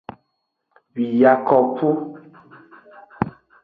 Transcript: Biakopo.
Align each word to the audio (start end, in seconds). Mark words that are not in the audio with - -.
Biakopo. 0.95 1.89